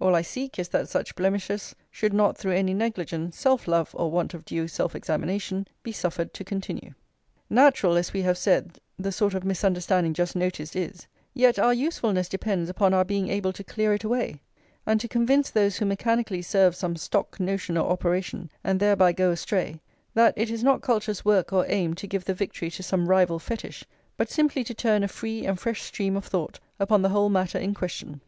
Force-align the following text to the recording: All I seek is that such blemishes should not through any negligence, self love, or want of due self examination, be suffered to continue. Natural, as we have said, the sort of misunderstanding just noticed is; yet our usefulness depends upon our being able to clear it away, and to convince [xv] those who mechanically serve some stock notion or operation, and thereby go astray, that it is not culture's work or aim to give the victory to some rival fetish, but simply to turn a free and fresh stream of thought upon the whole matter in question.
All 0.00 0.14
I 0.14 0.22
seek 0.22 0.58
is 0.58 0.70
that 0.70 0.88
such 0.88 1.14
blemishes 1.14 1.74
should 1.90 2.14
not 2.14 2.38
through 2.38 2.52
any 2.52 2.72
negligence, 2.72 3.38
self 3.38 3.68
love, 3.68 3.90
or 3.92 4.10
want 4.10 4.32
of 4.32 4.42
due 4.46 4.66
self 4.66 4.94
examination, 4.96 5.68
be 5.82 5.92
suffered 5.92 6.32
to 6.32 6.42
continue. 6.42 6.94
Natural, 7.50 7.94
as 7.96 8.14
we 8.14 8.22
have 8.22 8.38
said, 8.38 8.78
the 8.98 9.12
sort 9.12 9.34
of 9.34 9.44
misunderstanding 9.44 10.14
just 10.14 10.34
noticed 10.36 10.74
is; 10.74 11.06
yet 11.34 11.58
our 11.58 11.74
usefulness 11.74 12.30
depends 12.30 12.70
upon 12.70 12.94
our 12.94 13.04
being 13.04 13.28
able 13.28 13.52
to 13.52 13.62
clear 13.62 13.92
it 13.92 14.04
away, 14.04 14.40
and 14.86 15.00
to 15.02 15.06
convince 15.06 15.50
[xv] 15.50 15.52
those 15.52 15.76
who 15.76 15.84
mechanically 15.84 16.40
serve 16.40 16.74
some 16.74 16.96
stock 16.96 17.38
notion 17.38 17.76
or 17.76 17.90
operation, 17.90 18.48
and 18.64 18.80
thereby 18.80 19.12
go 19.12 19.32
astray, 19.32 19.82
that 20.14 20.32
it 20.34 20.48
is 20.50 20.64
not 20.64 20.80
culture's 20.80 21.26
work 21.26 21.52
or 21.52 21.66
aim 21.68 21.92
to 21.92 22.06
give 22.06 22.24
the 22.24 22.32
victory 22.32 22.70
to 22.70 22.82
some 22.82 23.06
rival 23.06 23.38
fetish, 23.38 23.84
but 24.16 24.30
simply 24.30 24.64
to 24.64 24.72
turn 24.72 25.02
a 25.02 25.08
free 25.08 25.44
and 25.44 25.60
fresh 25.60 25.82
stream 25.82 26.16
of 26.16 26.24
thought 26.24 26.58
upon 26.80 27.02
the 27.02 27.10
whole 27.10 27.28
matter 27.28 27.58
in 27.58 27.74
question. 27.74 28.22